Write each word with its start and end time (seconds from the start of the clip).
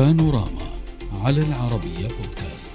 بانوراما 0.00 0.66
على 1.24 1.40
العربية 1.40 2.08
بودكاست. 2.08 2.74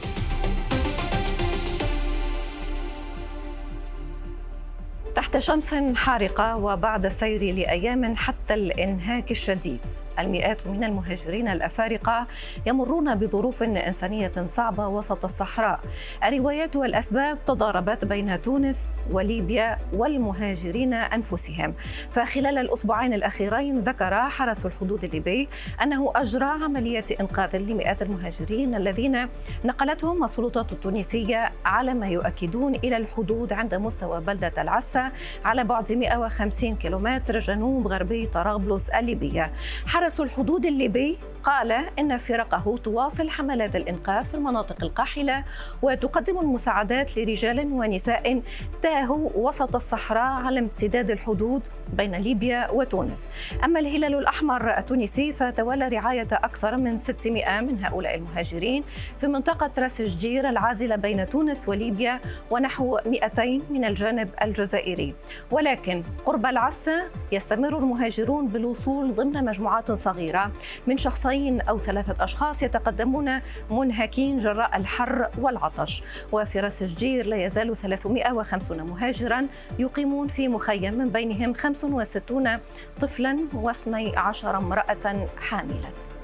تحت 5.15 5.37
شمس 5.37 5.75
حارقة 5.95 6.55
وبعد 6.55 7.05
السير 7.05 7.55
لأيام 7.55 8.15
حتى 8.15 8.34
الإنهاك 8.51 9.31
الشديد. 9.31 9.81
المئات 10.19 10.67
من 10.67 10.83
المهاجرين 10.83 11.47
الأفارقة 11.47 12.27
يمرون 12.65 13.15
بظروف 13.15 13.63
إنسانية 13.63 14.31
صعبة 14.45 14.87
وسط 14.87 15.23
الصحراء. 15.23 15.79
الروايات 16.23 16.75
والأسباب 16.75 17.37
تضاربت 17.45 18.05
بين 18.05 18.41
تونس 18.41 18.95
وليبيا 19.11 19.77
والمهاجرين 19.93 20.93
أنفسهم. 20.93 21.73
فخلال 22.11 22.57
الأسبوعين 22.57 23.13
الأخيرين 23.13 23.75
ذكر 23.75 24.29
حرس 24.29 24.65
الحدود 24.65 25.03
الليبي 25.03 25.47
أنه 25.83 26.11
أجرى 26.15 26.45
عملية 26.63 27.05
إنقاذ 27.21 27.57
لمئات 27.57 28.01
المهاجرين 28.01 28.75
الذين 28.75 29.27
نقلتهم 29.65 30.23
السلطات 30.23 30.71
التونسية 30.71 31.51
على 31.65 31.93
ما 31.93 32.07
يؤكدون 32.07 32.75
إلى 32.75 32.97
الحدود 32.97 33.53
عند 33.53 33.75
مستوى 33.75 34.21
بلدة 34.21 34.53
العسة 34.57 35.11
على 35.45 35.63
بعد 35.63 35.91
150 35.91 36.75
كيلومتر 36.75 37.39
جنوب 37.39 37.87
غربي 37.87 38.25
طرابلس 38.35 38.89
الليبية. 38.89 39.51
حرس 39.85 40.21
الحدود 40.21 40.65
الليبي 40.65 41.17
قال 41.43 41.71
إن 41.71 42.17
فرقه 42.17 42.77
تواصل 42.83 43.29
حملات 43.29 43.75
الإنقاذ 43.75 44.23
في 44.23 44.33
المناطق 44.33 44.83
القاحلة 44.83 45.43
وتقدم 45.81 46.39
المساعدات 46.39 47.17
لرجال 47.17 47.59
ونساء 47.71 48.41
تاهوا 48.81 49.29
وسط 49.35 49.75
الصحراء 49.75 50.43
على 50.45 50.59
امتداد 50.59 51.11
الحدود 51.11 51.61
بين 51.93 52.15
ليبيا 52.15 52.71
وتونس. 52.71 53.29
أما 53.65 53.79
الهلال 53.79 54.15
الأحمر 54.15 54.77
التونسي 54.77 55.33
فتولى 55.33 55.87
رعاية 55.87 56.27
أكثر 56.31 56.77
من 56.77 56.97
600 56.97 57.61
من 57.61 57.85
هؤلاء 57.85 58.15
المهاجرين 58.15 58.83
في 59.17 59.27
منطقة 59.27 59.71
راس 59.77 60.01
الجير 60.01 60.49
العازلة 60.49 60.95
بين 60.95 61.29
تونس 61.29 61.69
وليبيا 61.69 62.19
ونحو 62.51 62.97
200 63.05 63.61
من 63.69 63.85
الجانب 63.85 64.29
الجزائري. 64.41 65.15
ولكن 65.51 66.03
قرب 66.25 66.45
العسة 66.45 67.03
يستمر 67.31 67.77
المهاجرون 67.77 68.24
بالوصول 68.31 69.13
ضمن 69.13 69.45
مجموعات 69.45 69.91
صغيرة. 69.91 70.51
من 70.87 70.97
شخصين 70.97 71.61
أو 71.61 71.79
ثلاثة 71.79 72.23
أشخاص 72.23 72.63
يتقدمون 72.63 73.41
منهكين 73.71 74.37
جراء 74.37 74.77
الحر 74.77 75.29
والعطش. 75.41 76.03
وفي 76.31 76.59
رأس 76.59 76.81
الجير 76.81 77.27
لا 77.27 77.45
يزال 77.45 77.77
350 77.77 78.83
مهاجرا 78.83 79.47
يقيمون 79.79 80.27
في 80.27 80.47
مخيم 80.47 80.93
من 80.93 81.09
بينهم 81.09 81.53
65 81.53 82.59
طفلا 83.01 83.37
و12 83.53 84.45
امرأة 84.45 85.27
حاملا. 85.37 86.14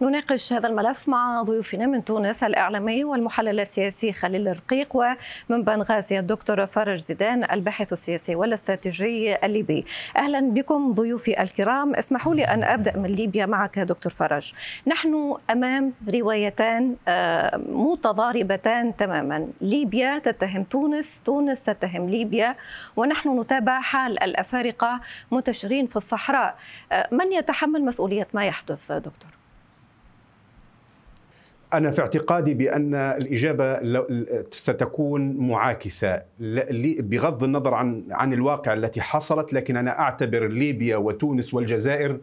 نناقش 0.00 0.52
هذا 0.52 0.68
الملف 0.68 1.08
مع 1.08 1.42
ضيوفنا 1.42 1.86
من 1.86 2.04
تونس 2.04 2.44
الإعلامي 2.44 3.04
والمحلل 3.04 3.60
السياسي 3.60 4.12
خليل 4.12 4.48
الرقيق 4.48 4.96
ومن 4.96 5.62
بنغازي 5.62 6.18
الدكتور 6.18 6.66
فرج 6.66 6.98
زيدان 6.98 7.50
الباحث 7.50 7.92
السياسي 7.92 8.34
والاستراتيجي 8.34 9.46
الليبي. 9.46 9.84
أهلا 10.16 10.40
بكم 10.40 10.92
ضيوفي 10.92 11.42
الكرام. 11.42 11.94
اسمحوا 11.94 12.34
لي 12.34 12.44
أن 12.44 12.64
أبدأ 12.64 12.96
من 12.96 13.06
ليبيا 13.06 13.46
معك 13.46 13.78
دكتور 13.78 14.12
فرج. 14.12 14.52
نحن 14.86 15.36
أمام 15.50 15.92
روايتان 16.14 16.96
متضاربتان 17.68 18.96
تماما. 18.96 19.48
ليبيا 19.60 20.18
تتهم 20.18 20.64
تونس 20.64 21.22
تونس 21.22 21.62
تتهم 21.62 22.10
ليبيا 22.10 22.56
ونحن 22.96 23.40
نتابع 23.40 23.80
حال 23.80 24.22
الأفارقة 24.22 25.00
منتشرين 25.30 25.86
في 25.86 25.96
الصحراء. 25.96 26.56
من 27.12 27.32
يتحمل 27.32 27.84
مسؤولية 27.84 28.28
ما 28.34 28.44
يحدث 28.44 28.92
دكتور؟ 28.92 29.43
أنا 31.76 31.90
في 31.90 32.00
اعتقادي 32.00 32.54
بأن 32.54 32.94
الإجابة 32.94 33.80
ستكون 34.50 35.36
معاكسة. 35.36 36.22
بغض 36.98 37.44
النظر 37.44 37.74
عن 37.74 38.04
عن 38.10 38.32
الواقع 38.32 38.72
التي 38.72 39.00
حصلت 39.00 39.52
لكن 39.52 39.76
أنا 39.76 40.00
أعتبر 40.00 40.46
ليبيا 40.46 40.96
وتونس 40.96 41.54
والجزائر 41.54 42.18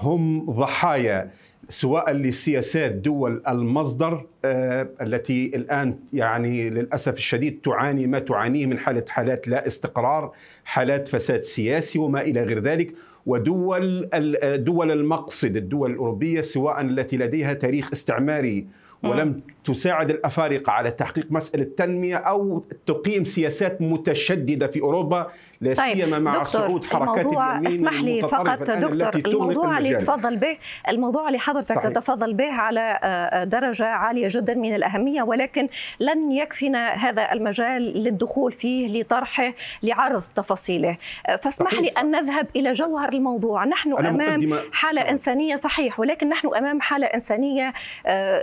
هم 0.00 0.50
ضحايا 0.50 1.30
سواء 1.68 2.12
لسياسات 2.12 2.92
دول 2.92 3.42
المصدر 3.48 4.26
آه 4.44 4.88
التي 5.02 5.52
الآن 5.56 5.98
يعني 6.12 6.70
للأسف 6.70 7.16
الشديد 7.16 7.60
تعاني 7.64 8.06
ما 8.06 8.18
تعانيه 8.18 8.66
من 8.66 8.78
حالة 8.78 9.04
حالات 9.08 9.48
لا 9.48 9.66
استقرار، 9.66 10.32
حالات 10.64 11.08
فساد 11.08 11.40
سياسي 11.40 11.98
وما 11.98 12.20
إلى 12.20 12.42
غير 12.42 12.58
ذلك، 12.58 12.94
ودول 13.26 14.08
دول 14.64 14.90
المقصد 14.90 15.56
الدول 15.56 15.90
الأوروبية 15.90 16.40
سواء 16.40 16.80
التي 16.80 17.16
لديها 17.16 17.52
تاريخ 17.52 17.92
استعماري 17.92 18.66
ولم 19.06 19.40
تساعد 19.64 20.10
الأفارقة 20.10 20.72
على 20.72 20.90
تحقيق 20.90 21.26
مسألة 21.30 21.62
التنميه 21.62 22.16
أو 22.16 22.64
تقيم 22.86 23.24
سياسات 23.24 23.82
متشددة 23.82 24.66
في 24.66 24.80
أوروبا 24.80 25.30
لا 25.64 25.74
طيب 25.74 25.94
سيما 25.94 26.18
مع 26.18 26.44
صعود 26.44 26.84
حركات 26.84 27.26
اليمين 27.26 27.66
اسمح 27.66 28.00
لي 28.00 28.22
فقط 28.22 28.62
دكتور 28.70 29.14
الموضوع 29.14 29.78
اللي 29.78 29.94
تفضل 29.96 30.36
به 30.36 30.56
الموضوع 30.88 31.28
اللي 31.28 31.38
حضرتك 31.38 31.74
صحيح. 31.76 31.88
تتفضل 31.88 32.34
به 32.34 32.52
على 32.52 32.98
درجة 33.50 33.86
عالية 33.86 34.26
جدا 34.30 34.54
من 34.54 34.74
الأهمية 34.74 35.22
ولكن 35.22 35.68
لن 36.00 36.32
يكفينا 36.32 36.92
هذا 36.92 37.32
المجال 37.32 37.82
للدخول 37.82 38.52
فيه 38.52 39.00
لطرحه 39.00 39.52
لعرض 39.82 40.22
تفاصيله. 40.34 40.96
فاسمح 41.42 41.74
لي 41.74 41.88
أن 41.88 42.10
نذهب 42.10 42.46
إلى 42.56 42.72
جوهر 42.72 43.12
الموضوع. 43.12 43.64
نحن 43.64 43.92
أمام 44.06 44.58
حالة 44.72 45.00
إنسانية 45.00 45.56
صحيح 45.56 46.00
ولكن 46.00 46.28
نحن 46.28 46.54
أمام 46.56 46.80
حالة 46.80 47.06
إنسانية 47.06 47.72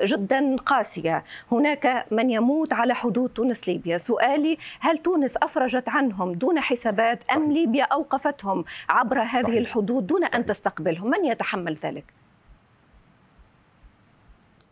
جدا 0.04 0.56
قاسية. 0.56 1.24
هناك 1.52 2.06
من 2.12 2.30
يموت 2.30 2.74
على 2.74 2.96
حدود 2.96 3.30
تونس 3.30 3.70
ليبيا. 3.70 3.98
سؤالي 3.98 4.58
هل 4.80 4.98
تونس 4.98 5.38
أفرجت 5.38 5.90
عنهم 5.90 6.32
دون 6.32 6.60
حسابات؟ 6.60 7.11
أم 7.36 7.52
ليبيا 7.52 7.84
أوقفتهم 7.84 8.64
عبر 8.90 9.20
هذه 9.20 9.44
صحيح. 9.44 9.58
الحدود 9.58 10.08
دون 10.08 10.24
أن 10.24 10.46
تستقبلهم؟ 10.46 11.10
من 11.10 11.26
يتحمل 11.26 11.78
ذلك؟ 11.84 12.06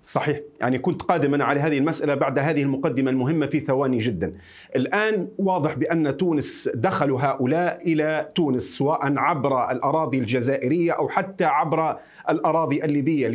صحيح. 0.03 0.39
يعني 0.61 0.79
كنت 0.79 1.01
قادما 1.01 1.44
على 1.44 1.59
هذه 1.59 1.77
المسألة 1.77 2.16
بعد 2.16 2.39
هذه 2.39 2.63
المقدمة 2.63 3.11
المهمة 3.11 3.45
في 3.45 3.59
ثواني 3.59 3.97
جدا. 3.97 4.33
الآن 4.75 5.27
واضح 5.38 5.73
بأن 5.73 6.17
تونس 6.17 6.69
دخلوا 6.73 7.22
هؤلاء 7.22 7.81
إلى 7.94 8.29
تونس 8.35 8.77
سواء 8.77 9.17
عبر 9.17 9.71
الأراضي 9.71 10.19
الجزائرية 10.19 10.91
أو 10.91 11.09
حتى 11.09 11.45
عبر 11.45 12.00
الأراضي 12.29 12.83
الليبية 12.83 13.27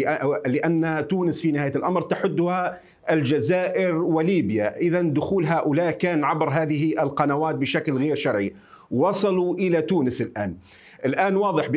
لأن 0.47 1.07
تونس 1.09 1.41
في 1.41 1.53
نهاية 1.53 1.73
الأمر 1.77 2.03
تحدها 2.03 2.81
الجزائر 3.11 3.97
وليبيا. 3.97 4.77
إذا 4.77 5.03
دخول 5.03 5.47
هؤلاء 5.47 5.91
كان 5.91 6.25
عبر 6.25 6.49
هذه 6.49 7.03
القنوات 7.03 7.55
بشكل 7.55 7.93
غير 7.97 8.17
شرعي. 8.17 8.55
وصلوا 8.91 9.55
إلى 9.55 9.83
تونس 9.83 10.23
الآن. 10.23 10.57
الآن 11.05 11.37
واضح 11.37 11.71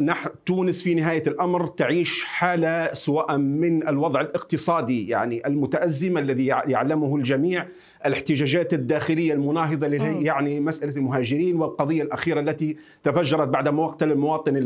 نحن 0.00 0.28
تونس 0.46 0.82
في 0.82 0.94
نهاية 0.94 1.22
الأمر 1.26 1.66
تعيش 1.66 2.24
حالة 2.24 2.94
سواء 2.94 3.36
من 3.36 3.88
الوضع 3.88 4.20
الاقتصادي 4.20 5.08
يعني 5.08 5.46
المتأزم 5.46 6.18
الذي 6.18 6.46
يعلمه 6.46 7.16
الجميع 7.16 7.66
الاحتجاجات 8.06 8.74
الداخلية 8.74 9.32
المناهضة 9.32 9.86
يعني 9.86 10.60
مسألة 10.60 10.96
المهاجرين 10.96 11.56
والقضية 11.56 12.02
الأخيرة 12.02 12.40
التي 12.40 12.76
تفجرت 13.02 13.48
بعد 13.48 13.68
مقتل 13.68 14.12
المواطن 14.12 14.56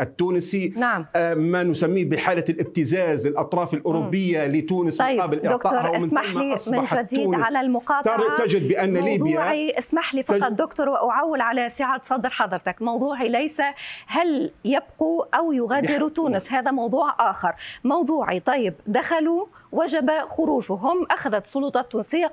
التونسي. 0.00 0.72
نعم. 0.76 1.06
ما 1.36 1.62
نسميه 1.62 2.04
بحالة 2.04 2.44
الابتزاز 2.48 3.26
للأطراف 3.26 3.74
الأوروبية 3.74 4.48
م. 4.48 4.52
لتونس 4.52 4.96
طيب 4.96 5.18
مقابل 5.18 5.88
ومن 5.88 6.04
اسمح 6.04 6.34
لي 6.34 6.56
من 6.78 6.84
جديد 6.84 7.34
على 7.34 7.60
المقاطعة. 7.60 8.36
تجد 8.38 8.68
بأن 8.68 8.96
ليبيا 8.96 9.78
اسمح 9.78 10.14
لي 10.14 10.22
فقط 10.22 10.52
دكتور 10.52 10.88
وأعول 10.88 11.40
على 11.40 11.68
سعة 11.68 12.00
صدر 12.04 12.30
حضرتك. 12.30 12.82
موضوعي 12.82 13.28
ليس 13.28 13.60
هل 14.06 14.50
يبقوا 14.64 15.24
أو 15.36 15.52
يغادروا 15.52 16.08
تونس. 16.08 16.52
هذا 16.52 16.70
موضوع 16.70 17.14
آخر. 17.30 17.52
موضوعي 17.84 18.40
طيب 18.40 18.74
دخلوا 18.86 19.46
وجب 19.72 20.10
خروجهم 20.10 21.06
أخذت 21.10 21.44
السلطات 21.44 21.84
التونسية 21.84 22.26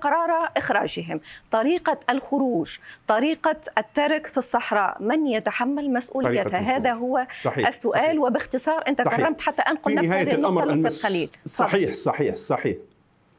إخراجهم. 0.57 1.21
طريقة 1.51 1.99
الخروج 2.09 2.77
طريقة 3.07 3.57
الترك 3.77 4.27
في 4.27 4.37
الصحراء. 4.37 5.03
من 5.03 5.27
يتحمل 5.27 5.93
مسؤوليتها؟ 5.93 6.59
هذا 6.59 6.93
هو 6.93 7.27
صحيح 7.43 7.67
السؤال. 7.67 8.03
صحيح. 8.03 8.19
وباختصار 8.19 8.83
أنت 8.87 9.01
صحيح. 9.01 9.17
كرمت 9.17 9.41
حتى 9.41 9.61
أنقل 9.61 9.95
نفس 9.95 10.07
هذه 10.07 10.33
النقطة 10.33 10.63
الأستاذ 10.63 11.03
خليل. 11.03 11.29
صحيح 11.45 11.93
صحيح 11.93 12.35
صحيح. 12.35 12.77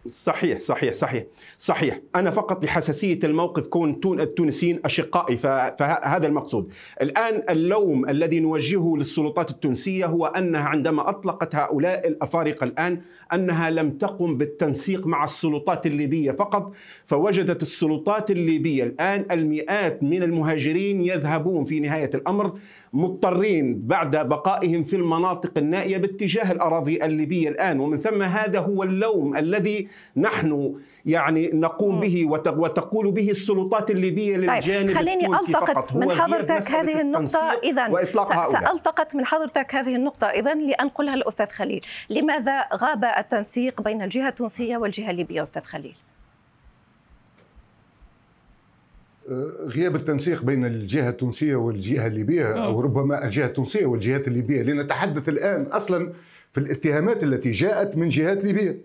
صحيح 0.08 0.60
صحيح 0.60 0.92
صحيح 0.94 1.24
صحيح. 1.58 2.00
أنا 2.16 2.30
فقط 2.30 2.64
لحساسية 2.64 3.18
الموقف 3.24 3.66
كون 3.66 4.00
التونسيين 4.20 4.80
أشقائي 4.84 5.36
فهذا 5.36 6.26
المقصود. 6.26 6.72
الآن 7.02 7.42
اللوم 7.50 8.08
الذي 8.08 8.40
نوجهه 8.40 8.94
للسلطات 8.96 9.50
التونسية 9.50 10.06
هو 10.06 10.26
أنها 10.26 10.68
عندما 10.68 11.08
أطلقت 11.08 11.54
هؤلاء 11.54 12.08
الأفارقة 12.08 12.64
الآن 12.64 13.00
أنها 13.32 13.70
لم 13.70 13.90
تقم 13.90 14.38
بالتنسيق 14.38 15.06
مع 15.06 15.24
السلطات 15.24 15.86
الليبية 15.86 16.30
فقط 16.30 16.72
فوجدت 17.04 17.62
السلطات 17.62 18.30
الليبية 18.30 18.84
الآن 18.84 19.26
المئات 19.30 20.02
من 20.02 20.22
المهاجرين 20.22 21.00
يذهبون 21.00 21.64
في 21.64 21.80
نهاية 21.80 22.10
الأمر 22.14 22.58
مضطرين 22.92 23.80
بعد 23.86 24.28
بقائهم 24.28 24.82
في 24.82 24.96
المناطق 24.96 25.58
النائية 25.58 25.96
باتجاه 25.96 26.52
الأراضي 26.52 27.04
الليبية 27.04 27.48
الآن. 27.48 27.80
ومن 27.80 27.98
ثم 27.98 28.22
هذا 28.22 28.58
هو 28.58 28.82
اللوم 28.82 29.36
الذي 29.36 29.88
نحن 30.16 30.74
يعني 31.06 31.50
نقوم 31.54 32.00
به 32.00 32.26
وتقول 32.46 33.10
به 33.10 33.30
السلطات 33.30 33.90
الليبية 33.90 34.36
طيب، 34.36 34.50
للجانب 34.50 34.88
طيب 34.88 34.96
خليني 34.96 35.26
ألتقط 35.26 35.92
من 35.92 36.10
حضرتك 36.10 36.70
هذه 36.70 37.00
النقطة. 37.00 37.60
اذا 37.64 38.04
سألتقط 38.52 39.14
من 39.14 39.24
حضرتك 39.24 39.74
هذه 39.74 39.96
النقطة. 39.96 40.26
اذا 40.26 40.54
لأنقلها 40.54 41.14
الأستاذ 41.14 41.46
خليل. 41.46 41.80
لماذا 42.10 42.64
غاب 42.74 43.04
التنسيق 43.04 43.82
بين 43.82 44.02
الجهة 44.02 44.28
التونسية 44.28 44.76
والجهة 44.76 45.10
الليبية 45.10 45.42
أستاذ 45.42 45.62
خليل؟ 45.62 45.94
غياب 49.66 49.96
التنسيق 49.96 50.42
بين 50.42 50.64
الجهة 50.64 51.08
التونسية 51.08 51.56
والجهة 51.56 52.06
الليبية 52.06 52.64
أو 52.64 52.80
ربما 52.80 53.24
الجهة 53.24 53.46
التونسية 53.46 53.86
والجهات 53.86 54.28
الليبية. 54.28 54.62
لنتحدث 54.62 55.28
الآن 55.28 55.62
أصلا 55.62 56.12
في 56.52 56.60
الاتهامات 56.60 57.22
التي 57.22 57.50
جاءت 57.50 57.96
من 57.96 58.08
جهات 58.08 58.44
ليبية. 58.44 58.78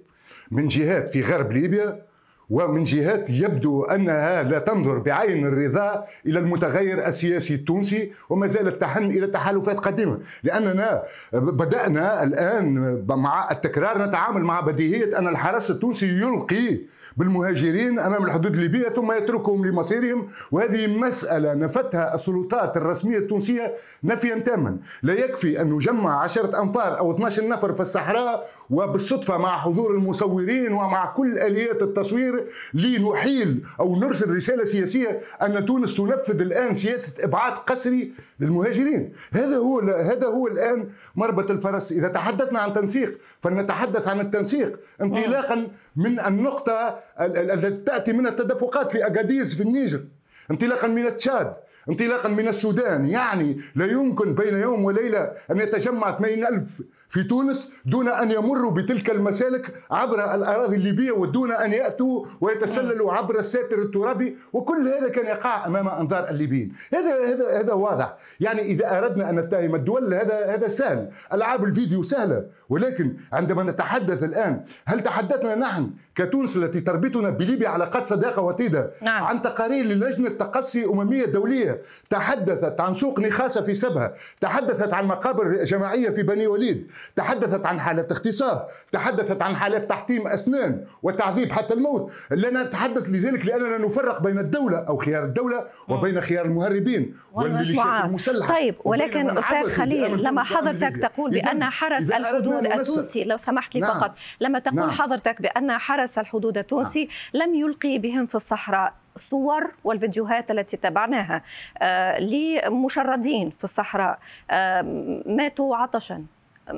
من 0.53 0.67
جهات 0.67 1.09
في 1.09 1.21
غرب 1.21 1.51
ليبيا 1.51 2.01
ومن 2.49 2.83
جهات 2.83 3.29
يبدو 3.29 3.83
أنها 3.83 4.43
لا 4.43 4.59
تنظر 4.59 4.99
بعين 4.99 5.45
الرضا 5.45 6.05
إلى 6.25 6.39
المتغير 6.39 7.07
السياسي 7.07 7.55
التونسي 7.55 8.11
وما 8.29 8.47
زالت 8.47 8.81
تحن 8.81 9.03
إلى 9.05 9.27
تحالفات 9.27 9.79
قديمة. 9.79 10.19
لأننا 10.43 11.03
بدأنا 11.33 12.23
الآن 12.23 13.03
مع 13.09 13.51
التكرار 13.51 14.07
نتعامل 14.07 14.41
مع 14.43 14.59
بديهية 14.61 15.17
أن 15.17 15.27
الحرس 15.27 15.71
التونسي 15.71 16.07
يلقي 16.07 16.79
بالمهاجرين 17.17 17.99
أمام 17.99 18.25
الحدود 18.25 18.53
الليبيه 18.53 18.89
ثم 18.89 19.11
يتركهم 19.11 19.65
لمصيرهم. 19.65 20.27
وهذه 20.51 20.87
مسألة 20.87 21.53
نفتها 21.53 22.15
السلطات 22.15 22.77
الرسمية 22.77 23.17
التونسية 23.17 23.75
نفيا 24.03 24.39
تاما. 24.39 24.77
لا 25.03 25.13
يكفي 25.13 25.61
أن 25.61 25.73
نجمع 25.73 26.23
عشرة 26.23 26.61
أنفار 26.61 26.99
أو 26.99 27.11
12 27.11 27.47
نفر 27.47 27.71
في 27.73 27.81
الصحراء 27.81 28.49
وبالصدفة 28.69 29.37
مع 29.37 29.57
حضور 29.57 29.91
المصورين 29.91 30.73
ومع 30.73 31.05
كل 31.05 31.37
آليات 31.37 31.81
التصوير 31.81 32.45
لنحيل 32.73 33.63
أو 33.79 33.95
نرسل 33.95 34.35
رسالة 34.35 34.63
سياسية 34.63 35.19
أن 35.41 35.65
تونس 35.65 35.95
تنفذ 35.95 36.41
الآن 36.41 36.73
سياسة 36.73 37.23
إبعاد 37.23 37.53
قسري 37.53 38.13
للمهاجرين. 38.39 39.13
هذا 39.31 39.57
هو 39.57 39.79
هذا 39.79 40.27
هو 40.27 40.47
الآن 40.47 40.89
مربط 41.15 41.51
الفرس. 41.51 41.91
إذا 41.91 42.07
تحدثنا 42.07 42.59
عن 42.59 42.73
تنسيق 42.73 43.17
فلنتحدث 43.41 44.07
عن 44.07 44.19
التنسيق 44.19 44.79
انطلاقا 45.01 45.67
من 45.95 46.19
النقطة 46.19 46.99
التي 47.19 47.71
تأتي 47.71 48.13
من 48.13 48.27
التدفقات 48.27 48.89
في 48.89 49.07
أكاديز 49.07 49.55
في 49.55 49.63
النيجر. 49.63 50.05
انطلاقا 50.51 50.87
من 50.87 51.15
تشاد 51.15 51.53
انطلاقا 51.89 52.29
من 52.29 52.47
السودان. 52.47 53.07
يعني 53.07 53.61
لا 53.75 53.85
يمكن 53.85 54.35
بين 54.35 54.59
يوم 54.59 54.85
وليلة 54.85 55.31
أن 55.51 55.59
يتجمع 55.59 56.15
80 56.15 56.45
ألف 56.45 56.81
في 57.09 57.23
تونس 57.23 57.71
دون 57.85 58.09
أن 58.09 58.31
يمروا 58.31 58.71
بتلك 58.71 59.09
المسالك 59.09 59.73
عبر 59.91 60.35
الأراضي 60.35 60.75
الليبية 60.75 61.11
ودون 61.11 61.51
أن 61.51 61.71
يأتوا 61.71 62.25
ويتسللوا 62.41 63.13
عبر 63.13 63.39
الساتر 63.39 63.81
الترابي. 63.81 64.37
وكل 64.53 64.87
هذا 64.87 65.09
كان 65.09 65.25
يقع 65.25 65.67
أمام 65.67 65.87
أنظار 65.87 66.29
الليبيين. 66.29 66.73
هذا 66.93 67.33
هذا 67.33 67.59
هذا 67.59 67.73
واضح. 67.73 68.17
يعني 68.39 68.61
إذا 68.61 68.97
أردنا 68.97 69.29
أن 69.29 69.39
نتهم 69.39 69.75
الدول 69.75 70.13
هذا 70.13 70.45
هذا 70.45 70.67
سهل. 70.67 71.09
ألعاب 71.33 71.63
الفيديو 71.63 72.03
سهلة. 72.03 72.45
ولكن 72.69 73.13
عندما 73.33 73.63
نتحدث 73.63 74.23
الآن 74.23 74.63
هل 74.85 75.03
تحدثنا 75.03 75.55
نحن 75.55 75.89
كتونس 76.15 76.57
التي 76.57 76.81
تربطنا 76.81 77.29
بليبيا 77.29 77.69
علاقات 77.69 78.07
صداقة 78.07 78.41
وطيدة 78.41 78.91
نعم. 79.01 79.23
عن 79.23 79.41
تقارير 79.41 79.85
للجنة 79.85 80.29
تقصي 80.29 80.85
أممية 80.85 81.25
دولية 81.25 81.72
تحدثت 82.09 82.81
عن 82.81 82.93
سوق 82.93 83.19
نخاسة 83.19 83.61
في 83.61 83.73
سبها. 83.73 84.13
تحدثت 84.41 84.93
عن 84.93 85.07
مقابر 85.07 85.63
جماعية 85.63 86.09
في 86.09 86.23
بني 86.23 86.47
وليد. 86.47 86.91
تحدثت 87.15 87.65
عن 87.65 87.79
حالة 87.79 88.07
اغتصاب. 88.11 88.67
تحدثت 88.91 89.41
عن 89.41 89.55
حالات 89.55 89.89
تحطيم 89.89 90.27
أسنان 90.27 90.85
وتعذيب 91.03 91.51
حتى 91.51 91.73
الموت. 91.73 92.11
لا 92.31 92.49
نتحدث 92.49 93.09
لذلك 93.09 93.45
لأننا 93.45 93.77
نفرق 93.77 94.21
بين 94.21 94.39
الدولة 94.39 94.77
أو 94.77 94.97
خيار 94.97 95.23
الدولة 95.23 95.67
وبين 95.87 96.21
خيار 96.21 96.45
المهربين 96.45 97.15
والميليشيات 97.33 98.05
المسلحة. 98.05 98.55
طيب 98.55 98.75
ولكن 98.85 99.37
أستاذ 99.37 99.71
خليل 99.71 100.23
لما 100.23 100.43
حضرتك 100.43 100.97
تقول 100.97 101.31
بأن 101.31 101.63
حرس 101.63 102.11
الحدود 102.11 102.65
التونسي 102.65 103.23
لو 103.23 103.37
سمحت 103.37 103.75
لي 103.75 103.81
نعم. 103.81 103.99
فقط 103.99 104.15
لما 104.41 104.59
تقول 104.59 104.75
نعم. 104.75 104.91
حضرتك 104.91 105.41
بأن 105.41 105.71
حرس 105.71 106.17
الحدود 106.17 106.57
التونسي 106.57 107.09
نعم. 107.33 107.43
لم 107.43 107.55
يلقي 107.55 107.97
بهم 107.97 108.25
في 108.25 108.35
الصحراء. 108.35 109.02
الصور 109.15 109.71
والفيديوهات 109.83 110.51
التي 110.51 110.77
تابعناها 110.77 111.41
آه 111.77 112.19
لمشردين 112.19 113.49
في 113.49 113.63
الصحراء 113.63 114.19
آه 114.51 114.81
ماتوا 115.25 115.75
عطشا 115.75 116.25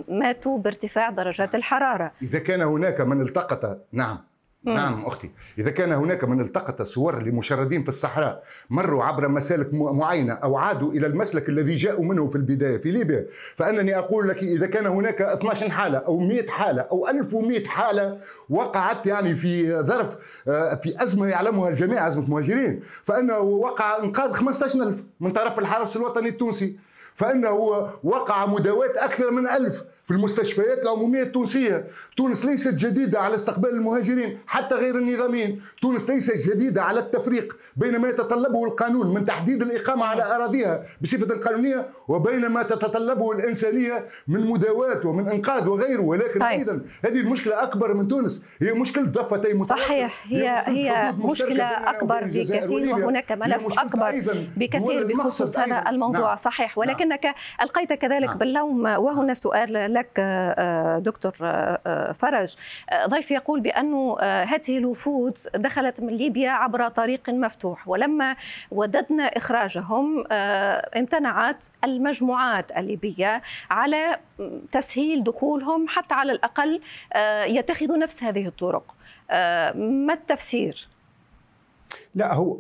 ماتوا 0.08 0.58
بارتفاع 0.60 1.10
درجات 1.10 1.56
الحرارة. 1.56 2.12
إذا 2.22 2.40
كان 2.40 2.62
هناك 2.62 3.02
من 3.02 3.22
التقط 3.22 3.86
نعم. 3.92 4.18
نعم 4.66 5.06
أختي. 5.06 5.32
إذا 5.60 5.72
كان 5.72 5.92
هناك 5.92 6.24
من 6.24 6.42
التقط 6.42 6.82
صور 6.82 7.24
لمشردين 7.24 7.84
في 7.84 7.90
الصحراء 7.90 8.44
مروا 8.70 9.04
عبر 9.04 9.28
مسالك 9.28 9.74
معينة 9.74 10.34
أو 10.34 10.58
عادوا 10.58 10.92
إلى 10.92 11.08
المسلك 11.08 11.50
الذي 11.50 11.76
جاءوا 11.76 12.06
منه 12.06 12.30
في 12.30 12.36
البداية 12.36 12.78
في 12.78 12.92
ليبيا. 12.92 13.26
فأنني 13.56 13.98
أقول 13.98 14.28
لك 14.28 14.38
إذا 14.38 14.68
كان 14.68 14.86
هناك 14.86 15.22
12 15.22 15.70
حالة 15.70 15.98
أو 15.98 16.20
100 16.20 16.48
حالة 16.48 16.82
أو 16.82 17.08
1100 17.08 17.66
حالة 17.68 18.18
وقعت 18.50 19.06
يعني 19.06 19.36
في 19.36 19.82
ظرف 19.82 20.18
آه، 20.48 20.76
في 20.76 21.04
أزمة 21.04 21.28
يعلمها 21.28 21.70
الجميع 21.70 22.08
أزمة 22.08 22.30
مهاجرين. 22.30 22.80
فأنه 23.04 23.38
وقع 23.40 24.04
إنقاذ 24.04 24.32
15000 24.32 25.04
من 25.20 25.32
طرف 25.32 25.60
الحرس 25.60 25.98
الوطني 25.98 26.30
التونسي. 26.30 26.78
فإنه 27.16 27.52
وقع 28.04 28.46
مداواة 28.46 28.94
أكثر 28.96 29.32
من 29.32 29.48
ألف 29.48 29.84
في 30.04 30.12
المستشفيات 30.12 30.84
العمومية 30.84 31.24
التونسية. 31.24 31.88
تونس 32.18 32.46
ليست 32.46 32.74
جديدة 32.74 33.20
على 33.20 33.36
استقبال 33.36 33.70
المهاجرين 33.70 34.40
حتى 34.48 34.76
غير 34.76 34.96
النظاميين. 34.98 35.62
تونس 35.82 36.10
ليست 36.10 36.50
جديدة 36.50 36.82
على 36.84 37.00
التفريق 37.00 37.58
بين 37.76 37.98
ما 37.98 38.10
يتطلبه 38.10 38.66
القانون 38.66 39.14
من 39.14 39.26
تحديد 39.26 39.62
الإقامة 39.62 40.06
على 40.06 40.36
أراضيها 40.36 40.84
بصفة 41.02 41.36
قانونية 41.36 41.90
وبين 42.08 42.50
ما 42.50 42.64
تتطلبه 42.64 43.32
الإنسانية 43.32 44.06
من 44.28 44.50
مداواة 44.50 45.08
ومن 45.08 45.28
إنقاذ 45.28 45.68
وغيره. 45.68 46.02
ولكن 46.02 46.40
طيب. 46.40 46.50
أيضا 46.50 46.82
هذه 47.06 47.20
المشكلة 47.20 47.64
أكبر 47.64 47.94
من 47.94 48.08
تونس. 48.08 48.44
هي 48.62 48.74
مشكلة 48.74 49.06
ضفتي 49.06 49.64
صحيح. 49.64 50.26
هي 50.28 50.44
هي, 50.46 50.64
هي 50.68 51.14
مشكلة 51.20 51.64
أكبر 51.64 52.24
بكثير 52.24 52.96
وهناك 52.96 53.32
ملف 53.32 53.80
أكبر 53.80 54.22
بكثير 54.58 55.08
بخصوص 55.08 55.57
هذا 55.57 55.84
الموضوع. 55.90 56.28
نعم. 56.28 56.36
صحيح. 56.36 56.78
ولكنك 56.78 57.02
نعم. 57.02 57.05
ألقيت 57.62 57.94
كذلك 57.94 58.28
نعم. 58.28 58.38
باللوم 58.38 58.85
وهنا 58.85 59.33
سؤال 59.33 59.94
لك 59.94 60.09
آه، 60.19 61.00
دكتور 61.00 61.33
آه، 61.42 62.12
فرج 62.12 62.56
آه، 62.90 63.06
ضيف 63.06 63.31
يقول 63.31 63.59
بأن 63.59 64.16
هذه 64.21 64.78
الوفود 64.78 65.38
دخلت 65.56 66.02
من 66.02 66.14
ليبيا 66.14 66.50
عبر 66.50 66.88
طريق 66.90 67.30
مفتوح 67.30 67.88
ولما 67.88 68.35
وددنا 68.71 69.24
إخراجهم 69.24 70.24
امتنعت 70.97 71.66
المجموعات 71.83 72.71
الليبية 72.78 73.42
على 73.69 74.18
تسهيل 74.71 75.24
دخولهم 75.24 75.88
حتى 75.88 76.14
على 76.14 76.31
الأقل 76.31 76.81
يتخذوا 77.47 77.97
نفس 77.97 78.24
هذه 78.24 78.47
الطرق 78.47 78.95
ما 79.76 80.14
التفسير؟ 80.14 80.88
لا 82.16 82.33
هو 82.33 82.57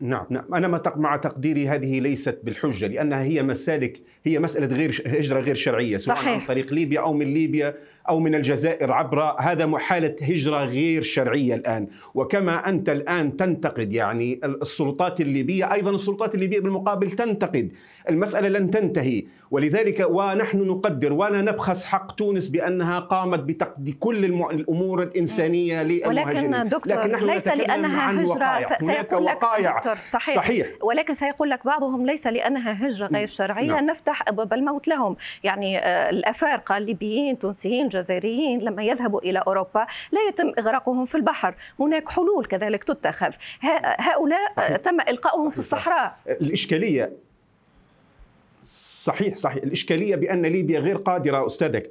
نعم. 0.00 0.26
نعم. 0.30 0.54
أنا 0.54 0.80
مع 0.96 1.16
تقديري 1.16 1.68
هذه 1.68 2.00
ليست 2.00 2.40
بالحجة 2.42 2.86
لأنها 2.86 3.22
هي 3.22 3.42
مسالك 3.42 4.02
هي 4.24 4.38
مسألة 4.38 4.76
غير 4.76 5.02
هجرة 5.06 5.40
غير 5.40 5.54
شرعية 5.54 5.96
سواء 5.96 6.16
صحيح. 6.16 6.40
عن 6.40 6.46
طريق 6.46 6.72
ليبيا 6.72 7.00
أو 7.00 7.12
من 7.12 7.26
ليبيا 7.26 7.74
أو 8.08 8.20
من 8.20 8.34
الجزائر 8.34 8.92
عبر 8.92 9.22
هذا 9.40 9.78
حالة 9.78 10.16
هجرة 10.22 10.64
غير 10.64 11.02
شرعية 11.02 11.54
الآن. 11.54 11.88
وكما 12.14 12.68
أنت 12.68 12.88
الآن 12.88 13.36
تنتقد 13.36 13.92
يعني 13.92 14.40
السلطات 14.44 15.20
الليبية 15.20 15.72
أيضا 15.72 15.90
السلطات 15.90 16.34
الليبية 16.34 16.60
بالمقابل 16.60 17.10
تنتقد. 17.10 17.72
المسألة 18.08 18.48
لن 18.48 18.70
تنتهي. 18.70 19.24
ولذلك 19.50 20.06
ونحن 20.10 20.58
نقدر 20.58 21.12
ولا 21.12 21.42
نبخس 21.42 21.84
حق 21.84 22.12
تونس 22.12 22.48
بأنها 22.48 22.98
قامت 22.98 23.40
بتقديم 23.40 23.94
كل 23.98 24.24
الأمور 24.24 25.02
الإنسانية 25.02 25.82
للمهاجرين. 25.82 26.54
ولكن 26.54 26.68
دكتور 26.68 26.98
لكن 26.98 27.12
نحن 27.12 27.26
ليس 27.26 27.48
لأنها 27.48 28.22
هجرة. 28.22 28.76
سيكون 28.80 29.24
لك 29.24 29.42
وقائع 29.42 29.76
دكتور 29.76 29.87
صحيح. 29.96 30.36
صحيح. 30.36 30.68
ولكن 30.82 31.14
سيقول 31.14 31.50
لك 31.50 31.66
بعضهم 31.66 32.06
ليس 32.06 32.26
لأنها 32.26 32.86
هجرة 32.86 33.06
غير 33.06 33.26
شرعية 33.26 33.66
نعم. 33.66 33.86
نفتح 33.86 34.28
ابواب 34.28 34.52
الموت 34.52 34.88
لهم. 34.88 35.16
يعني 35.44 35.78
آه، 35.78 36.10
الأفارقة 36.10 36.76
الليبيين 36.76 37.38
تونسيين 37.38 37.88
جزائريين 37.88 38.60
لما 38.60 38.82
يذهبوا 38.82 39.20
إلى 39.20 39.38
أوروبا 39.46 39.86
لا 40.12 40.20
يتم 40.28 40.52
إغراقهم 40.58 41.04
في 41.04 41.14
البحر. 41.14 41.54
هناك 41.80 42.08
حلول 42.08 42.44
كذلك 42.44 42.84
تتخذ. 42.84 43.32
هؤلاء 43.82 44.52
آه، 44.58 44.76
تم 44.76 45.00
إلقاؤهم 45.00 45.50
في 45.50 45.58
الصحراء. 45.58 46.16
الإشكالية 46.28 47.12
صحيح 49.04 49.36
صحيح. 49.36 49.62
الإشكالية 49.64 50.16
بأن 50.16 50.42
ليبيا 50.46 50.80
غير 50.80 50.96
قادرة 50.96 51.46
أستاذك 51.46 51.90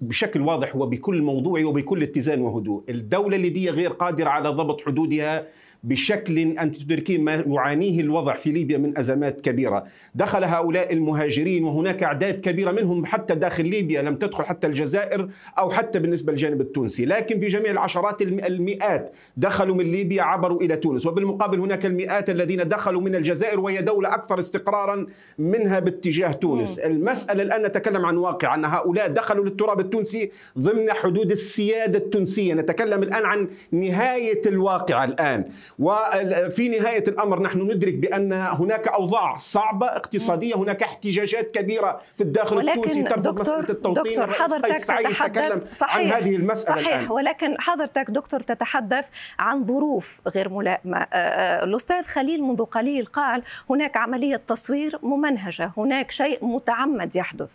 بشكل 0.00 0.40
واضح 0.40 0.76
وبكل 0.76 1.22
موضوع 1.22 1.64
وبكل 1.64 2.02
اتزان 2.02 2.40
وهدوء. 2.42 2.84
الدولة 2.88 3.36
الليبية 3.36 3.70
غير 3.70 3.92
قادرة 3.92 4.28
على 4.28 4.48
ضبط 4.48 4.80
حدودها 4.80 5.46
بشكل 5.84 6.38
أنت 6.38 6.76
تدركين 6.76 7.24
ما 7.24 7.44
يعانيه 7.46 8.00
الوضع 8.00 8.34
في 8.34 8.50
ليبيا 8.50 8.78
من 8.78 8.98
أزمات 8.98 9.40
كبيرة. 9.40 9.84
دخل 10.14 10.44
هؤلاء 10.44 10.92
المهاجرين 10.92 11.64
وهناك 11.64 12.02
أعداد 12.02 12.40
كبيرة 12.40 12.72
منهم 12.72 13.06
حتى 13.06 13.34
داخل 13.34 13.68
ليبيا 13.68 14.02
لم 14.02 14.16
تدخل 14.16 14.44
حتى 14.44 14.66
الجزائر 14.66 15.28
أو 15.58 15.70
حتى 15.70 15.98
بالنسبة 15.98 16.32
للجانب 16.32 16.60
التونسي. 16.60 17.04
لكن 17.04 17.40
في 17.40 17.46
جميع 17.46 17.70
العشرات 17.70 18.22
الم- 18.22 18.44
المئات 18.44 19.12
دخلوا 19.36 19.74
من 19.76 19.84
ليبيا 19.84 20.22
عبروا 20.22 20.60
إلى 20.62 20.76
تونس. 20.76 21.06
وبالمقابل 21.06 21.60
هناك 21.60 21.86
المئات 21.86 22.30
الذين 22.30 22.68
دخلوا 22.68 23.00
من 23.00 23.14
الجزائر 23.14 23.60
وهي 23.60 23.82
دولة 23.82 24.14
أكثر 24.14 24.38
استقرارا 24.38 25.06
منها 25.38 25.78
باتجاه 25.78 26.32
تونس. 26.32 26.78
المسألة 26.78 27.42
الآن 27.42 27.62
نتكلم 27.66 28.06
عن 28.06 28.16
واقع 28.16 28.54
أن 28.54 28.64
هؤلاء 28.64 29.08
دخلوا 29.08 29.44
للتراب 29.44 29.80
التونسي 29.80 30.30
ضمن 30.58 30.90
حدود 30.90 31.30
السيادة 31.30 31.98
التونسية. 31.98 32.54
نتكلم 32.54 33.02
الآن 33.02 33.24
عن 33.24 33.48
نهاية 33.72 34.40
الواقع 34.46 35.04
الآن. 35.04 35.44
وفي 35.78 36.68
نهاية 36.68 37.04
الأمر 37.08 37.42
نحن 37.42 37.58
ندرك 37.62 37.94
بأن 37.94 38.32
هناك 38.32 38.88
أوضاع 38.88 39.36
صعبة 39.36 39.86
اقتصادية 39.86 40.54
هناك 40.54 40.82
احتجاجات 40.82 41.50
كبيرة 41.50 42.00
في 42.16 42.22
الداخل 42.22 42.68
التونسي 42.68 43.02
ترفض 43.02 43.40
مسألة 43.40 43.70
التوطين. 43.70 44.12
دكتور 44.12 44.30
حضرتك 44.30 44.84
تكلم 44.84 45.10
تتحدث 45.10 45.78
صحيح 45.78 46.14
عن 46.14 46.22
هذه 46.22 46.36
المسألة 46.36 46.82
صحيح. 46.82 46.96
الآن. 46.96 47.10
ولكن 47.10 47.56
حضرتك 47.60 48.10
دكتور 48.10 48.40
تتحدث 48.40 49.08
عن 49.38 49.66
ظروف 49.66 50.20
غير 50.28 50.48
ملائمة 50.48 50.98
آه، 50.98 51.16
آه، 51.16 51.64
الأستاذ 51.64 52.02
خليل 52.02 52.42
منذ 52.42 52.64
قليل 52.64 53.06
قال 53.06 53.42
هناك 53.70 53.96
عملية 53.96 54.42
تصوير 54.48 54.98
ممنهجة 55.02 55.72
هناك 55.76 56.10
شيء 56.10 56.44
متعمد 56.46 57.16
يحدث. 57.16 57.52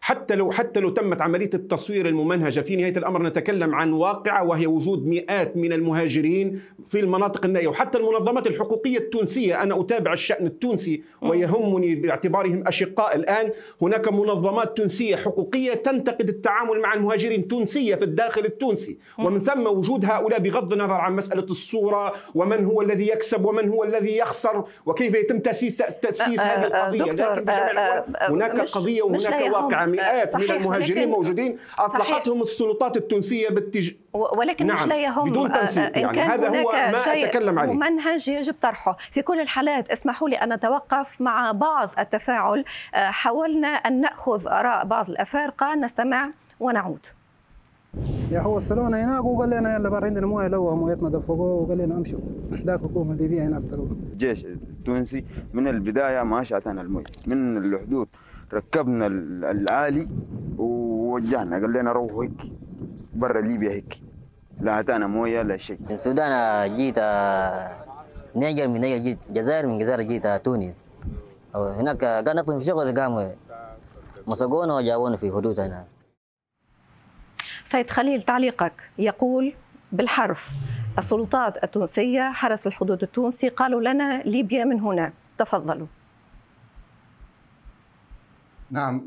حتى 0.00 0.34
لو 0.34 0.50
حتى 0.50 0.80
لو 0.80 0.90
تمت 0.90 1.22
عملية 1.22 1.50
التصوير 1.54 2.08
الممنهجة 2.08 2.60
في 2.60 2.76
نهاية 2.76 2.96
الأمر 2.98 3.22
نتكلم 3.22 3.74
عن 3.74 3.92
واقعة 3.92 4.44
وهي 4.44 4.66
وجود 4.66 5.06
مئات 5.06 5.56
من 5.56 5.72
المهاجرين 5.72 6.60
في 6.86 7.00
المناطق 7.00 7.44
النائية 7.44 7.68
وحتى 7.68 7.98
المنظمات 7.98 8.46
الحقوقية 8.46 8.98
التونسية. 8.98 9.62
أنا 9.62 9.80
أتابع 9.80 10.12
الشأن 10.12 10.46
التونسي 10.46 11.02
ويهمني 11.22 11.94
باعتبارهم 11.94 12.66
أشقاء 12.66 13.16
الآن. 13.16 13.50
هناك 13.82 14.08
منظمات 14.08 14.76
تونسية 14.76 15.16
حقوقية 15.16 15.74
تنتقد 15.74 16.28
التعامل 16.28 16.80
مع 16.80 16.94
المهاجرين 16.94 17.48
تونسية 17.48 17.94
في 17.94 18.04
الداخل 18.04 18.44
التونسي. 18.44 18.98
ومن 19.18 19.40
ثم 19.40 19.66
وجود 19.66 20.04
هؤلاء 20.04 20.40
بغض 20.40 20.72
النظر 20.72 20.94
عن 20.94 21.16
مسألة 21.16 21.44
الصورة 21.44 22.14
ومن 22.34 22.64
هو 22.64 22.82
الذي 22.82 23.08
يكسب 23.08 23.44
ومن 23.44 23.68
هو 23.68 23.84
الذي 23.84 24.16
يخسر 24.16 24.64
وكيف 24.86 25.14
يتم 25.14 25.38
تاسيس 25.38 25.76
تأسيس 25.76 26.40
آه، 26.40 26.42
هذه 26.42 26.64
آه، 26.64 26.66
القضية؟ 26.66 27.12
دكتور، 27.12 27.32
لكن 27.32 27.48
آه، 27.48 28.04
هناك 28.28 28.60
قضية 28.60 29.02
وهناك 29.02 29.40
يهم. 29.40 29.89
آه، 29.90 29.92
مئات 29.92 30.36
من 30.36 30.50
المهاجرين 30.50 30.98
ولكن- 31.08 31.10
موجودين 31.10 31.58
صحيح. 31.76 31.80
أطلقتهم 31.80 32.42
السلطات 32.42 32.96
التونسية 32.96 33.48
باتجاه 33.48 33.94
و- 34.14 34.38
ولكن 34.38 34.66
نعم، 34.66 34.76
مش 34.76 34.86
لا 34.86 35.02
يهم 35.02 35.30
بدون 35.30 35.50
آه، 35.50 35.56
آه، 35.56 35.60
تنسيق 35.60 35.96
إن 35.96 36.02
يعني 36.02 36.14
كان 36.16 36.30
هذا 36.30 36.48
هو 36.48 36.72
ما 36.72 36.98
شيء 36.98 37.26
أتكلم 37.26 37.58
عليه. 37.58 37.72
ممنهج 37.72 38.28
يجب 38.28 38.54
طرحه. 38.60 38.96
في 39.12 39.22
كل 39.22 39.40
الحالات 39.40 39.88
اسمحوا 39.90 40.28
لي 40.28 40.36
أن 40.36 40.52
أتوقف 40.52 41.20
مع 41.20 41.52
بعض 41.52 41.88
التفاعل. 41.98 42.64
آه، 42.94 43.10
حاولنا 43.10 43.68
أن 43.68 44.00
نأخذ 44.00 44.48
آراء 44.48 44.84
بعض 44.84 45.10
الأفارقة. 45.10 45.74
نستمع 45.74 46.30
ونعود. 46.60 47.06
يا 48.30 48.40
هو 48.40 48.56
وصلونا 48.56 49.04
هناك 49.04 49.24
وقال 49.24 49.50
لنا 49.50 49.74
يلا 49.76 49.88
بقى 49.88 50.00
عندنا 50.04 50.26
موية 50.26 50.48
لو 50.48 50.76
مويتنا 50.76 51.08
دفقوه 51.08 51.40
وقال 51.62 51.78
لنا 51.78 51.94
امشوا 51.94 52.18
ذاك 52.64 52.80
حكومه 52.80 53.14
ليبيا 53.14 53.44
هنا 53.44 53.58
بتروح. 53.58 53.88
الجيش 54.12 54.44
التونسي 54.44 55.24
من 55.54 55.68
البداية 55.68 56.22
ما 56.22 56.42
شاتنا 56.44 56.82
المي 56.82 57.04
من 57.26 57.56
الحدود. 57.56 58.08
ركبنا 58.52 59.06
ال- 59.06 59.44
العالي 59.44 60.08
ووجهنا 60.58 61.56
قال 61.56 61.72
لنا 61.72 61.92
روحوا 61.92 62.24
هيك 62.24 62.52
برا 63.14 63.40
ليبيا 63.40 63.70
هيك. 63.70 64.00
لا 64.60 64.78
عطانا 64.78 65.06
مويه 65.06 65.42
لا 65.42 65.56
شيء. 65.56 65.78
من 65.80 65.90
السودان 65.92 66.32
جيت 66.76 66.94
آه، 66.98 67.84
نيجر 68.36 68.68
من 68.68 68.80
نيجر 68.80 69.04
جيت 69.04 69.18
جزائر 69.30 69.66
من 69.66 69.78
جزائر 69.78 70.02
جيت 70.02 70.26
آه، 70.26 70.36
تونس. 70.36 70.90
أو 71.54 71.64
هناك 71.68 72.04
آه، 72.04 72.20
كان 72.20 72.36
نقطة 72.36 72.58
في 72.58 72.64
شغل 72.64 73.00
قاموا 73.00 73.28
مسكونا 74.26 74.74
وجابونا 74.74 75.16
في 75.16 75.32
حدود 75.32 75.60
هنا. 75.60 75.84
سيد 77.64 77.90
خليل 77.90 78.22
تعليقك. 78.22 78.90
يقول 78.98 79.52
بالحرف 79.92 80.50
السلطات 80.98 81.64
التونسية 81.64 82.30
حرس 82.32 82.66
الحدود 82.66 83.02
التونسي 83.02 83.48
قالوا 83.48 83.80
لنا 83.80 84.22
ليبيا 84.22 84.64
من 84.64 84.80
هنا. 84.80 85.12
تفضلوا. 85.38 85.86
نعم 88.70 89.06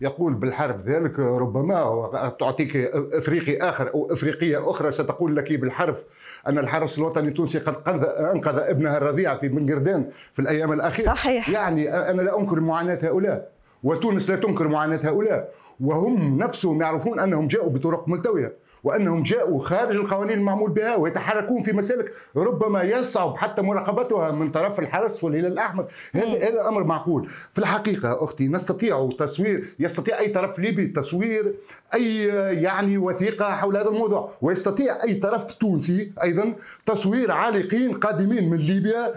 يقول 0.00 0.34
بالحرف 0.34 0.86
ذلك 0.86 1.18
ربما 1.18 2.10
تعطيك 2.40 2.76
إفريقي 3.12 3.56
آخر 3.56 3.94
أو 3.94 4.12
إفريقية 4.12 4.70
أخرى 4.70 4.90
ستقول 4.90 5.36
لك 5.36 5.52
بالحرف 5.52 6.04
أن 6.46 6.58
الحرس 6.58 6.98
الوطني 6.98 7.28
التونسي 7.28 7.58
قد 7.58 7.74
قذ- 7.76 8.20
أنقذ 8.34 8.58
ابنها 8.58 8.96
الرضيع 8.96 9.36
في 9.36 9.48
بن 9.48 9.72
قردان 9.72 10.10
في 10.32 10.38
الأيام 10.42 10.72
الأخيرة 10.72 11.06
صحيح. 11.06 11.48
يعني 11.48 11.94
أنا 11.94 12.22
لا 12.22 12.38
أنكر 12.38 12.60
معاناة 12.60 12.98
هؤلاء 13.02 13.50
وتونس 13.82 14.30
لا 14.30 14.36
تنكر 14.36 14.68
معاناة 14.68 15.00
هؤلاء 15.08 15.52
وهم 15.80 16.38
نفسهم 16.38 16.80
يعرفون 16.80 17.20
أنهم 17.20 17.46
جاءوا 17.46 17.70
بطرق 17.70 18.08
ملتوية 18.08 18.52
وأنهم 18.84 19.22
جاءوا 19.22 19.60
خارج 19.60 19.96
القوانين 19.96 20.38
المعمول 20.38 20.70
بها 20.70 20.96
ويتحركون 20.96 21.62
في 21.62 21.72
مسالك 21.72 22.12
ربما 22.36 22.82
يصعب 22.82 23.36
حتى 23.36 23.62
مراقبتها 23.62 24.30
من 24.30 24.50
طرف 24.50 24.78
الحرس 24.78 25.24
والهلال 25.24 25.52
الأحمر. 25.52 25.86
هذا 26.12 26.48
هذا 26.48 26.68
أمر 26.68 26.84
معقول. 26.84 27.28
في 27.52 27.58
الحقيقة 27.58 28.24
أختي 28.24 28.48
نستطيع 28.48 29.08
تصوير 29.18 29.74
يستطيع 29.78 30.18
أي 30.18 30.28
طرف 30.28 30.58
ليبي 30.58 30.86
تصوير 30.86 31.54
أي 31.94 32.24
يعني 32.62 32.98
وثيقة 32.98 33.44
حول 33.44 33.76
هذا 33.76 33.88
الموضوع. 33.88 34.30
ويستطيع 34.42 35.04
أي 35.04 35.14
طرف 35.14 35.52
تونسي 35.52 36.12
أيضا 36.22 36.54
تصوير 36.86 37.32
عالقين 37.32 37.94
قادمين 37.94 38.50
من 38.50 38.56
ليبيا. 38.56 39.14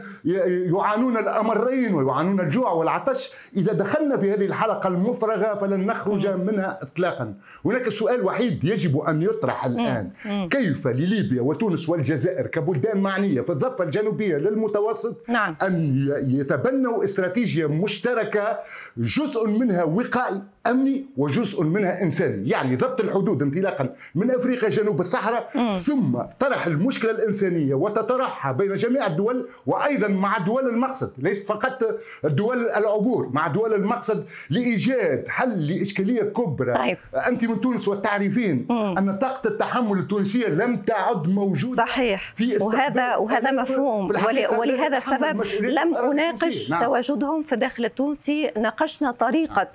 يعانون 0.73 1.17
الأمرين 1.17 1.93
ويعانون 1.93 2.39
الجوع 2.39 2.71
والعطش. 2.71 3.31
إذا 3.57 3.73
دخلنا 3.73 4.17
في 4.17 4.33
هذه 4.33 4.45
الحلقة 4.45 4.87
المفرغة 4.87 5.57
فلن 5.57 5.85
نخرج 5.85 6.27
منها 6.27 6.79
اطلاقا. 6.81 7.33
هناك 7.65 7.89
سؤال 7.89 8.25
وحيد 8.25 8.63
يجب 8.63 8.97
أن 8.99 9.21
يطرح. 9.21 9.50
الآن. 9.65 10.09
كيف 10.49 10.87
لليبيا 10.87 11.41
وتونس 11.41 11.89
والجزائر 11.89 12.47
كبلدان 12.47 12.97
معنية 12.97 13.41
في 13.41 13.49
الضفة 13.51 13.83
الجنوبية 13.83 14.37
للمتوسط 14.37 15.17
نعم. 15.29 15.55
ي- 15.63 16.39
يتبنوا 16.39 17.03
استراتيجية 17.03 17.65
مشتركة 17.65 18.59
جزء 18.97 19.47
منها 19.47 19.83
وقائي 19.83 20.41
أمني 20.67 21.05
وجزء 21.17 21.63
منها 21.63 22.01
إنساني. 22.01 22.49
يعني 22.49 22.75
ضبط 22.75 23.01
الحدود 23.01 23.41
انطلاقا 23.41 23.89
من 24.15 24.31
أفريقيا 24.31 24.69
جنوب 24.69 24.99
الصحراء 24.99 25.75
ثم 25.77 26.17
طرح 26.39 26.65
المشكلة 26.67 27.11
الإنسانية 27.11 27.75
وتطرحها 27.75 28.51
بين 28.51 28.73
جميع 28.73 29.07
الدول 29.07 29.47
وأيضا 29.65 30.07
مع 30.07 30.37
دول 30.37 30.69
المقصد 30.69 31.11
ليست 31.17 31.47
فقط 31.47 31.99
دول 32.23 32.57
العبور 32.57 33.29
مع 33.33 33.47
دول 33.47 33.73
المقصد 33.73 34.25
لإيجاد 34.49 35.27
حل 35.27 35.67
لإشكالية 35.67 36.21
كبرى. 36.23 36.73
طيب. 36.73 36.97
أنت 37.27 37.45
من 37.45 37.61
تونس 37.61 37.87
وتعرفين 37.87 38.65
أن 38.71 39.17
طاقه 39.21 39.40
التحمل 39.45 39.99
التونسية 39.99 40.47
لم 40.47 40.77
تعد 40.77 41.27
موجودة 41.27 41.85
صحيح. 41.85 42.33
في 42.35 42.57
وهذا 42.61 43.15
وهذا 43.15 43.51
مفهوم. 43.51 44.11
ولهذا 44.57 44.97
السبب 44.97 45.43
لم 45.61 45.97
أناقش. 45.97 46.71
نعم. 46.71 46.81
تواجدهم 46.81 47.41
في 47.41 47.53
الداخل 47.53 47.85
التونسي. 47.85 48.51
ناقشنا 48.57 49.11
طريقة 49.11 49.67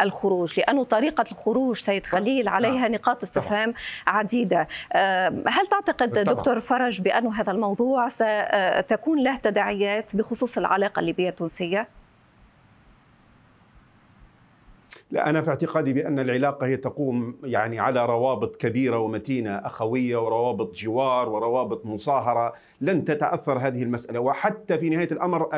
الخروج 0.00 0.60
لأنه 0.60 0.84
طريقة 0.84 1.24
الخروج 1.32 1.76
سيد 1.76 2.06
خليل 2.06 2.48
عليها 2.48 2.88
نقاط 2.88 3.22
استفهام 3.22 3.74
عديدة. 4.06 4.68
آه، 4.92 5.28
هل 5.46 5.66
تعتقد 5.66 6.12
بالطبع. 6.12 6.32
دكتور 6.32 6.60
فرج 6.60 7.00
بأن 7.00 7.26
هذا 7.26 7.52
الموضوع 7.52 8.08
ستكون 8.08 9.22
له 9.22 9.36
تداعيات 9.36 10.16
بخصوص 10.16 10.58
العلاقة 10.58 11.00
الليبية 11.00 11.28
التونسية 11.28 11.88
لا 15.03 15.03
أنا 15.16 15.40
في 15.40 15.50
اعتقادي 15.50 15.92
بأن 15.92 16.18
العلاقة 16.18 16.66
هي 16.66 16.76
تقوم 16.76 17.36
يعني 17.44 17.78
على 17.78 18.06
روابط 18.06 18.56
كبيرة 18.56 18.98
ومتينة 18.98 19.50
أخوية 19.50 20.16
وروابط 20.16 20.74
جوار 20.76 21.28
وروابط 21.28 21.86
مصاهرة. 21.86 22.52
لن 22.80 23.04
تتأثر 23.04 23.58
هذه 23.58 23.82
المسألة. 23.82 24.20
وحتى 24.20 24.78
في 24.78 24.90
نهاية 24.90 25.08
الأمر 25.12 25.48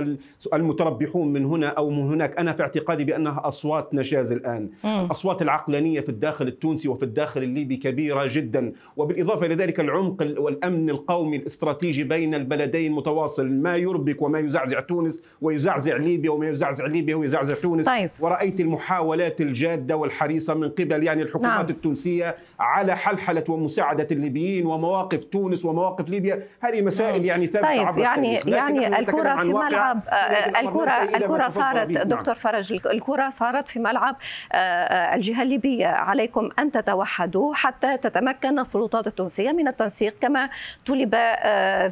المتربحون 0.54 1.32
من 1.32 1.44
هنا 1.44 1.66
أو 1.66 1.90
من 1.90 2.02
هناك 2.02 2.38
أنا 2.38 2.52
في 2.52 2.62
اعتقادي 2.62 3.04
بأنها 3.04 3.48
أصوات 3.48 3.94
نشاز 3.94 4.32
الآن. 4.32 4.70
أصوات 4.84 5.42
العقلانية 5.42 6.00
في 6.00 6.08
الداخل 6.08 6.46
التونسي 6.46 6.88
وفي 6.88 7.02
الداخل 7.02 7.42
الليبي 7.42 7.76
كبيرة 7.76 8.26
جدا. 8.26 8.72
وبالإضافة 8.96 9.46
إلى 9.46 9.54
ذلك 9.54 9.80
العمق 9.80 10.26
والأمن 10.38 10.90
القومي 10.90 11.36
الاستراتيجي 11.36 12.04
بين 12.04 12.34
البلدين 12.34 12.92
متواصل. 12.92 13.46
ما 13.48 13.76
يربك 13.76 14.22
وما 14.22 14.38
يزعزع 14.38 14.80
تونس 14.80 15.22
ويزعزع 15.40 15.96
ليبيا 15.96 16.30
وما 16.30 16.48
يزعزع 16.48 16.86
ليبيا 16.86 17.16
ويزعزع 17.16 17.54
تونس. 17.54 17.86
طيب. 17.86 18.10
ورأيت 18.20 18.60
المحاولات 18.60 19.40
الجادة 19.46 19.96
والحريصة 19.96 20.54
من 20.54 20.68
قبل 20.68 21.04
يعني 21.04 21.22
الحكومات 21.22 21.50
نعم. 21.50 21.66
التونسية 21.70 22.36
على 22.60 22.96
حلحلة 22.96 23.44
ومساعدة 23.48 24.06
الليبيين 24.10 24.66
ومواقف 24.66 25.24
تونس 25.24 25.64
ومواقف 25.64 26.08
ليبيا. 26.08 26.42
هذه 26.60 26.82
مسائل 26.82 27.24
يعني 27.24 27.46
ثابتة 27.46 27.68
طيب 27.68 27.86
عبر 27.86 27.98
يعني 27.98 28.34
يعني 28.34 28.98
الكرة 28.98 29.36
في 29.36 29.48
ملعب 29.48 30.00
آه، 30.08 30.60
الكره 30.60 31.16
الكرة 31.16 31.48
صارت 31.48 31.90
نعم. 31.90 32.08
دكتور 32.08 32.34
فرج 32.34 32.86
الكرة 32.86 33.28
صارت 33.28 33.68
في 33.68 33.78
ملعب 33.78 34.16
آه، 34.52 34.56
آه، 34.56 35.14
الجهة 35.14 35.42
الليبية. 35.42 35.86
عليكم 35.86 36.48
أن 36.58 36.70
تتوحدوا 36.70 37.54
حتى 37.54 37.96
تتمكن 37.96 38.58
السلطات 38.58 39.06
التونسية 39.06 39.52
من 39.52 39.68
التنسيق 39.68 40.14
كما 40.20 40.50
طلب 40.86 41.14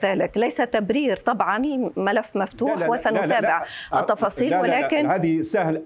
ذلك. 0.04 0.36
ليس 0.36 0.56
تبرير 0.56 1.16
طبعا 1.16 1.58
ملف 1.96 2.36
مفتوح 2.36 2.74
لا 2.74 2.84
لا 2.84 2.90
وسنتابع 2.90 3.58
لا 3.58 3.64
لا 3.64 3.64
لا 3.92 4.00
التفاصيل 4.00 4.50
لا 4.50 4.56
لا 4.56 4.60
ولكن 4.62 5.10
هذه 5.10 5.42
سهل 5.42 5.82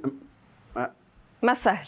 ما 1.42 1.54
سهل. 1.54 1.86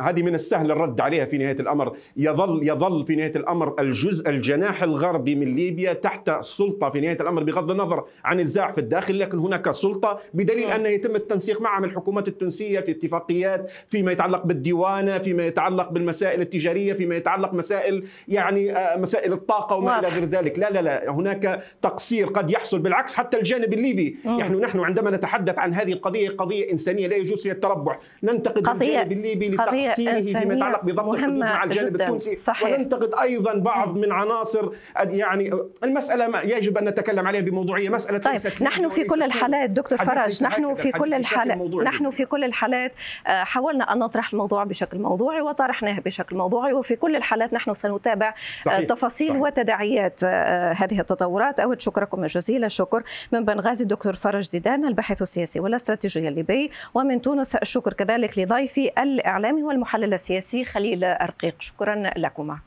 هذه 0.00 0.22
من 0.22 0.34
السهل 0.34 0.70
الرد 0.70 1.00
عليها 1.00 1.24
في 1.24 1.38
نهاية 1.38 1.60
الأمر. 1.60 1.96
يظل 2.16 2.68
يظل 2.68 3.06
في 3.06 3.16
نهاية 3.16 3.32
الأمر 3.36 3.80
الجزء 3.80 4.28
الجناح 4.28 4.82
الغربي 4.82 5.34
من 5.34 5.54
ليبيا 5.54 5.92
تحت 5.92 6.28
السلطة 6.28 6.90
في 6.90 7.00
نهاية 7.00 7.20
الأمر 7.20 7.42
بغض 7.42 7.70
النظر 7.70 8.04
عن 8.24 8.36
النزاع 8.36 8.70
في 8.70 8.78
الداخل 8.78 9.18
لكن 9.18 9.38
هناك 9.38 9.70
سلطة 9.70 10.20
بدليل 10.34 10.70
أنه 10.70 10.88
يتم 10.88 11.16
التنسيق 11.16 11.60
مع 11.60 11.78
الحكومات 11.78 12.28
التونسية 12.28 12.80
في 12.80 12.90
اتفاقيات 12.90 13.70
فيما 13.88 14.12
يتعلق 14.12 14.46
بالديوانة 14.46 15.18
فيما 15.18 15.46
يتعلق 15.46 15.90
بالمسائل 15.90 16.40
التجارية 16.40 16.92
فيما 16.92 17.16
يتعلق 17.16 17.54
مسائل 17.54 18.04
يعني 18.28 18.76
آه، 18.76 18.96
مسائل 18.96 19.32
الطاقة 19.32 19.76
وما 19.76 19.98
إلى 19.98 20.08
غير 20.08 20.24
ذلك. 20.24 20.58
لا 20.58 20.70
لا 20.70 20.82
لا 20.82 21.10
هناك 21.10 21.62
تقصير 21.82 22.26
قد 22.26 22.50
يحصل 22.50 22.78
بالعكس 22.78 23.14
حتى 23.14 23.36
الجانب 23.36 23.72
الليبي. 23.72 24.16
نحن 24.26 24.54
نحن 24.54 24.80
عندما 24.80 25.10
نتحدث 25.10 25.58
عن 25.58 25.74
هذه 25.74 25.92
القضية 25.92 26.28
قضية 26.28 26.72
إنسانية 26.72 27.06
لا 27.06 27.16
يجوز 27.16 27.42
فيها 27.42 27.52
التربع 27.52 27.98
ننتقد 28.22 28.68
الجانب 28.68 29.12
الليبي 29.12 29.48
لتقصير 29.48 29.83
تأثيره 29.88 30.20
فيما 30.40 30.54
يتعلق 30.54 30.84
بضبط 30.84 31.14
الحدود 31.14 31.34
مع 31.38 31.64
الجانب 31.64 31.92
جداً. 31.92 32.04
التونسي 32.04 32.36
صحيح. 32.36 32.78
وننتقد 32.78 33.14
أيضا 33.22 33.54
بعض 33.58 33.98
من 33.98 34.12
عناصر 34.12 34.70
يعني 34.96 35.50
المسألة 35.84 36.28
ما 36.28 36.40
يجب 36.40 36.78
أن 36.78 36.84
نتكلم 36.84 37.26
عليها 37.26 37.40
بموضوعية 37.40 37.88
مسألة 37.88 38.18
طيب 38.18 38.40
نحن 38.62 38.88
في 38.88 39.04
كل 39.04 39.22
الحالات 39.22 39.70
دكتور 39.70 39.98
فرج 39.98 40.44
نحن 40.44 40.74
في 40.74 40.92
كل 40.92 41.14
الحالات 41.14 41.58
نحن 41.58 42.10
في 42.10 42.24
كل 42.24 42.44
الحالات 42.44 42.92
حاولنا 43.26 43.92
أن 43.92 43.98
نطرح 43.98 44.32
الموضوع 44.32 44.64
بشكل 44.64 44.98
موضوعي 44.98 45.40
وطرحناه 45.40 46.00
بشكل 46.00 46.36
موضوعي 46.36 46.72
وفي 46.72 46.96
كل 46.96 47.16
الحالات 47.16 47.52
نحن 47.52 47.74
سنتابع 47.74 48.28
آه، 48.28 48.64
صحيح. 48.64 48.88
تفاصيل 48.88 49.28
صحيح. 49.28 49.42
وتداعيات 49.42 50.20
آه، 50.24 50.72
هذه 50.72 51.00
التطورات 51.00 51.60
أود 51.60 51.80
شكركم 51.80 52.26
جزيل 52.26 52.64
الشكر 52.64 53.02
من 53.32 53.44
بنغازي 53.44 53.82
الدكتور 53.82 54.14
فرج 54.14 54.44
زيدان 54.44 54.84
الباحث 54.84 55.22
السياسي 55.22 55.60
والأستراتيجي 55.60 56.28
الليبي 56.28 56.70
ومن 56.94 57.22
تونس 57.22 57.56
الشكر 57.56 57.92
كذلك 57.92 58.38
لضيفي 58.38 58.90
الإعلامي 59.02 59.62
والمحلل 59.74 60.14
السياسي 60.14 60.64
خليل 60.64 61.04
أرقيق. 61.04 61.56
شكرا 61.58 62.10
لكما. 62.16 62.58